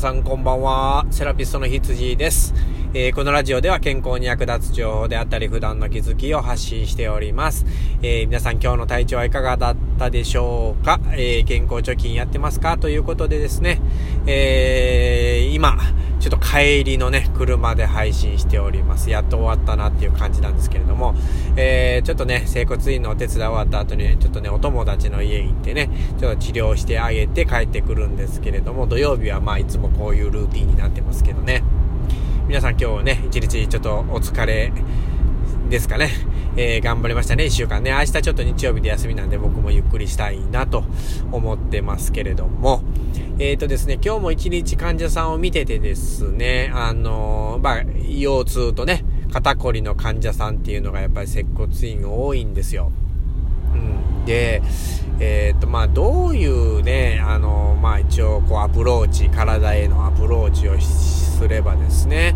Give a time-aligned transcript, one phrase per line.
[0.00, 1.04] さんこんばんは。
[1.10, 2.54] セラピストの羊です。
[2.92, 7.64] えー、このラジオでは健康に役立つ情報であったり普段の気づきを発信しております。
[8.02, 12.78] えー、皆さん今日の体調はいかがだったでしょうか、えー、健康貯金やってますか？
[12.78, 13.80] ということでですね、
[14.26, 15.78] え今、
[16.18, 19.08] ちょっと帰りのね、車で配信しております。
[19.08, 21.14] やっと終わったなっていう感じなんですけれども、
[21.56, 25.88] えちょっとね、整骨院のお手伝い終わった後に、ねちょっとね、お友達の家行ってね、
[26.18, 31.62] ちょっと治療してあげて帰ってくるんですけれども、土曜日はまあいつもこういうルーティンになってますけどね。
[32.50, 34.72] 皆さん今日ね、一日ちょっとお疲れ
[35.68, 36.10] ですかね。
[36.56, 37.92] えー、頑張りましたね、一週間ね。
[37.92, 40.82] 明日ちょっと日曜日で休みなんで僕もゆっくりしたいなと
[41.30, 42.82] 思ってますけれども。
[43.38, 52.90] えっ、ー、とですね、今日も一日患者さんを見ててですね、あのー、まあ、腰痛とね、肩こりの患者さんっていうのがやっぱり接骨院多いんですよ。
[53.74, 53.76] う
[54.22, 54.24] ん。
[54.24, 54.60] で、
[55.20, 62.34] えっ、ー、と、まあ、どういうね、あの、まあ、一応、こう、アプローチ、体へのアプローチをしすればですね、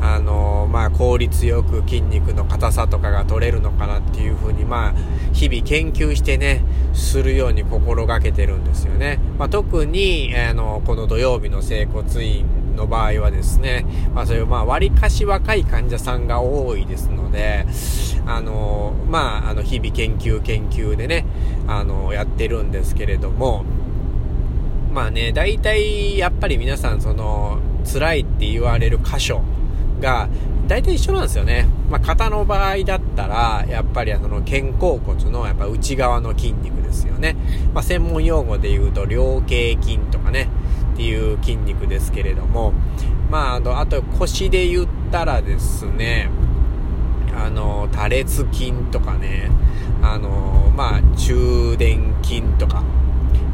[0.00, 4.94] あの、まあ、効率よく筋肉の硬さとかが取れるのかなっていうふうに、まあ、
[5.32, 9.18] 日々研究してね、するように心がけてるんですよね。
[9.38, 12.46] まあ、特に、あの、この土曜日の整骨院
[12.76, 17.66] の場合はですね、まあそういうまあ割かし若い患者さんが多いですので、
[18.26, 21.24] あの、まああの日々研究研究でね、
[21.68, 23.64] あの、やってるんですけれども、
[24.92, 29.42] まあね、大体やっぱり皆さんその辛いって言われる箇所
[30.00, 30.28] が
[30.66, 31.68] 大体一緒なんですよね。
[31.90, 37.36] まあ、肩の場合だったら、やっぱりその肩甲骨のやっぱ内側の筋肉ですよね。
[37.74, 40.48] まあ、専門用語で言うと、両頸筋とかね、
[40.94, 42.72] っていう筋肉ですけれども、
[43.30, 46.30] まあ、あの、あと腰で言ったらですね、
[47.36, 49.50] あの、多裂筋とかね、
[50.02, 52.82] あの、まあ、中殿筋とか、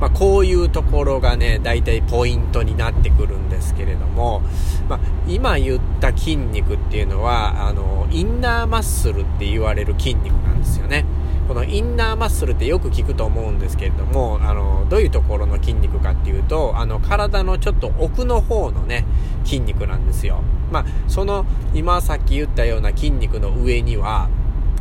[0.00, 4.42] まあ、こういうところがね、大体ポイントになってくるんですけれども、
[4.88, 11.04] まあ、今言った筋肉っていうのは、あの、インナーマッスルって言われる筋肉なんですよね。
[11.48, 19.06] このインナーマッスルってよく聞くと思うんですけれども、あの、どういうところの筋肉かっていうと、あの、体のちょっと奥の方のね、
[19.44, 20.42] 筋肉なんですよ。
[20.70, 24.28] まあ、その、今さっき言ったような筋肉の上には、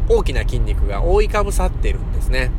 [0.10, 2.52] 大きな筋肉が覆いかぶさってるんですね。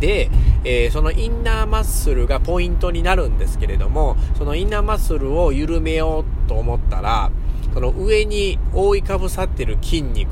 [0.00, 0.30] で、
[0.64, 7.30] えー、そのインナーマッスルがポイントになるんですけれども、そのインナーマッスルを緩めようと思ったら、
[7.72, 10.28] その上に覆いかぶさってる筋肉、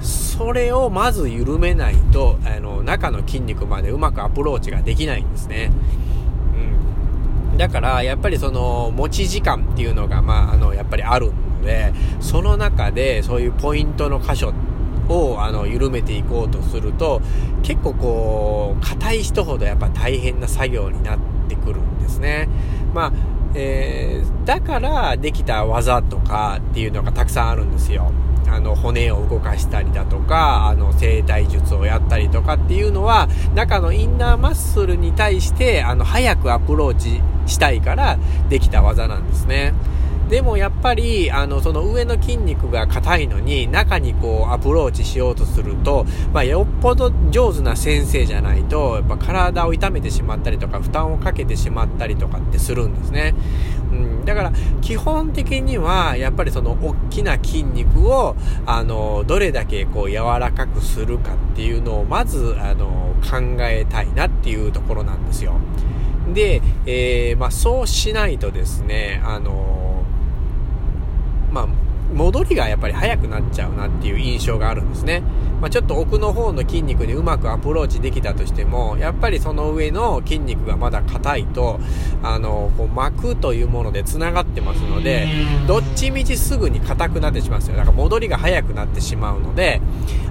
[0.00, 5.70] それをまず緩めないと、あの、中の筋肉までうまくアプローチができないんですね。
[7.52, 7.56] うん。
[7.56, 14.52] だから、やっぱりその、持ち時間っていうのが、まあ、あの、やっぱりあるので、その中で、そういうポイントの箇所
[15.12, 17.20] を、あの、緩めていこうとすると、
[17.62, 21.18] 結構こう、硬い人ほどやっぱ大変な作業になっ
[21.48, 22.48] てくるんですね。
[22.94, 23.12] まあ、
[23.54, 28.10] えー、だからできた技とかっていうのがたくさんあるんですよ。
[28.48, 38.18] あの、骨を動かしたりだとか、あの、生体術をやったりとかっていうのは、中のインナーマッスルに対して、あの、早くアプローチしたいから
[38.50, 39.72] できた技なんですね。
[40.32, 53.34] でもやっぱり、あの、その上の筋肉が硬いのに、中にこうアプローチしようとすると、まあ、よっぽど上手な先生じゃないと、やっぱ体を痛めてしまったりとか、負担をかけてしまったりとかってするんですね。
[53.90, 65.56] うん、だから、基本的には、やっぱりその大きな筋肉を、あの、どれだけこう柔らかくするかっていうのを、まず、あの、考えたいなっていうところなんですよ。
[66.32, 69.82] で、えー、まあ、そうしないとですね、あの、
[72.42, 75.22] 戻りがやっぱり速くなっちゃうなっていう印象があるんですね。
[75.60, 81.78] まあ、ちょっと奥の方の筋肉にうまくアプローチできたとしても、やっぱりその上の筋肉がまだ硬いと、
[82.22, 85.28] あの、こう膜というもので繋がってますので、
[85.68, 87.76] どっちみちすぐに硬くなってしまうんですよ。
[87.76, 89.80] だから戻りが速くなってしまうので、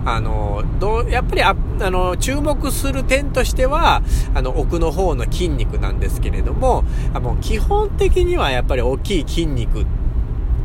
[0.04, 4.02] あの、どう、やっぱりあ、あの、注目する点としては、
[4.34, 6.84] あの、奥の方の筋肉なんですけれども、
[7.14, 9.86] あの基本的にはやっぱり大きい筋肉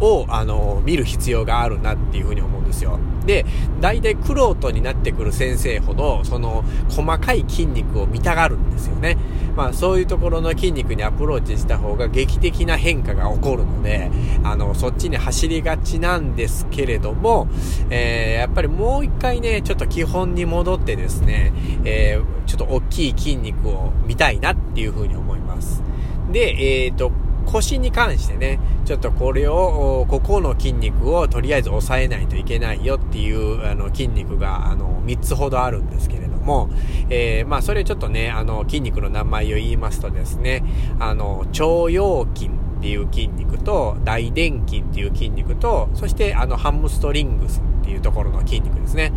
[0.00, 2.98] を、あの、見る必要があるなっていうふうに思うんですよ。
[3.26, 3.44] で、
[3.80, 9.16] 大体クロートになってくる先生ほど、その、細かい筋肉を見たがるんですよね。
[9.56, 14.10] まあ、そういうところの筋肉にアプローチした方が劇的な変化が起こるので、
[14.44, 17.48] あの、そっちに走りがちなんですけれども、
[17.88, 21.52] えー、やっぱりもう一回ね、ちょっと基本に戻ってですね、
[21.84, 25.82] えー、ちょっと大きい筋肉を見たいなっていうふうに思います。
[26.30, 27.10] で、えっ、ー、と、
[27.46, 36.68] 腰に関してね、ちょっとこれを、ここの筋肉をとりあえず抑えないといけないよっていう、あの、筋肉が、あの、3つほどあるんですけれども、
[37.08, 40.62] えー、まあ、それちょっとね、あの、筋肉の名前を言いますとですね、
[40.98, 49.12] あの、腸腰筋っていう筋肉と、大臀筋っていう筋肉と、そしてあのハムストリングスっていうところの筋肉ですね。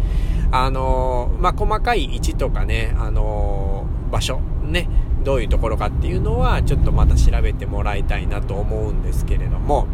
[0.51, 4.87] あのまあ、細かい位置とかね、あの場所、ね、
[5.23, 9.87] どういうところかっていうのは、ちょっとまた調べてもらいたいなと思うんですけれども、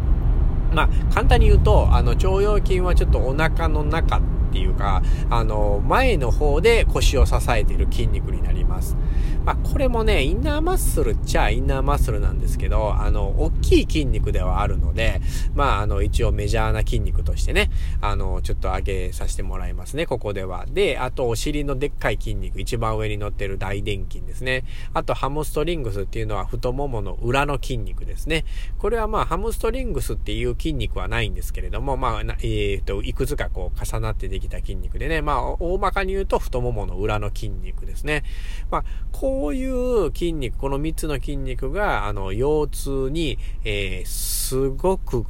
[0.72, 4.20] まあ、簡単に言うと、あの、腸腰筋はちょっとお腹の中
[4.56, 8.96] っていうか、あの、前の方で腰を支えている筋肉になります。
[9.44, 15.20] まあ、これもね、インナーマッスルっちゃインナーマッスルなんですけど、あの、大きい筋肉ではあるので、
[15.54, 17.70] まあ、あの、一応メジャーな筋肉としてね、
[18.00, 20.66] あの、ちょっと上げさせてもらいますね、ここでは。
[20.66, 24.64] で、あと、お尻のでっかい筋肉、一番上に乗ってる大臀筋ですね。
[24.94, 28.44] あと、ハムストリングスっていうのは太ももの裏の筋肉ですね。
[28.78, 38.24] これはまあ、ハムストリングスっていう筋肉はないんですけれども、まあ、えっ、ー、と、いくつかこう重なってできた筋肉でね、まあ、大まかに言うと太ももの裏の筋肉ですね。
[38.70, 45.24] まあ、こういう筋肉、この3つの筋肉が、あの、腰痛に、えー、すごく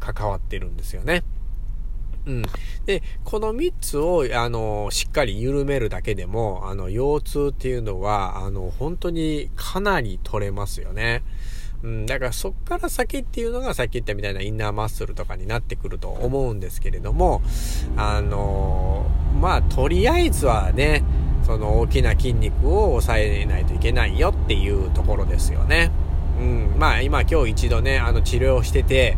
[0.00, 1.22] 関わってるんですよね。
[2.26, 2.42] うん。
[2.86, 11.22] で、この3つを、あの、しっかり緩めるだけでも、あの、腰痛っていうのは、あの、本当にかなり取れますよね。
[11.82, 17.42] うん、だからそっから先っていうのがさっき言ったみたいなインナーマッスルとかになってくると思うんですけれども、
[17.96, 19.06] あの
[19.40, 21.02] まあ、とりあえずはね、
[21.44, 25.90] その大きな筋肉を抑えないといけないよっていうところですよね。
[26.38, 29.16] うん、まあ今今日一度ね、あの治療してて、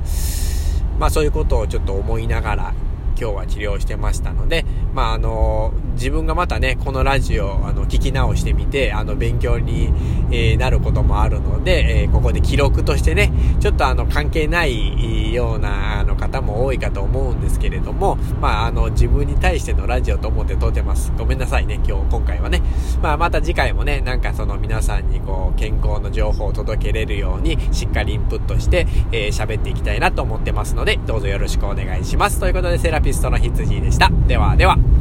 [0.99, 2.75] まあそういうことをちょっと思いながら
[3.19, 9.93] 今日は治療してましたので、まあ、あの、自分がまたね、このラジオ、あの、聞き直してみて、あの、勉強に、
[10.31, 21.12] えー、なることもあるので、えー、ここで記録としてね、ちょっとあの、関係ないような、あの、方も多いかと思うんですけれども、まあ、あの、自分に対してのラジオと思って撮ってます。
[21.17, 22.61] ごめんなさいね、今日、今回はね。
[23.02, 32.41] まあ、また次回もね、なんかその皆さんにこう、健康の情報を届けれるように、しっかりインプットして、えー、喋っていきたいなと思ってますので、どうぞよろしくお願いします。
[32.41, 34.11] ということで、セラピストの羊でした。
[34.26, 34.94] ではでは。